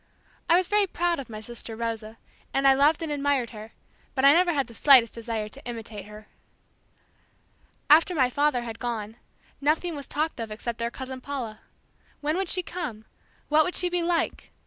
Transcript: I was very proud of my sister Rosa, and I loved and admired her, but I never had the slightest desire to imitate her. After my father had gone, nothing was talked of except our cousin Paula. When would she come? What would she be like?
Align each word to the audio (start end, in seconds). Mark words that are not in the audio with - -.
I 0.49 0.55
was 0.55 0.67
very 0.67 0.87
proud 0.87 1.19
of 1.19 1.29
my 1.29 1.41
sister 1.41 1.75
Rosa, 1.75 2.17
and 2.55 2.67
I 2.67 2.73
loved 2.73 3.03
and 3.03 3.11
admired 3.11 3.51
her, 3.51 3.71
but 4.15 4.25
I 4.25 4.33
never 4.33 4.51
had 4.51 4.65
the 4.65 4.73
slightest 4.73 5.13
desire 5.13 5.47
to 5.49 5.63
imitate 5.63 6.05
her. 6.05 6.25
After 7.87 8.15
my 8.15 8.27
father 8.27 8.63
had 8.63 8.79
gone, 8.79 9.17
nothing 9.61 9.95
was 9.95 10.07
talked 10.07 10.39
of 10.39 10.49
except 10.51 10.81
our 10.81 10.89
cousin 10.89 11.21
Paula. 11.21 11.59
When 12.19 12.35
would 12.35 12.49
she 12.49 12.63
come? 12.63 13.05
What 13.47 13.63
would 13.63 13.75
she 13.75 13.89
be 13.89 14.01
like? 14.01 14.51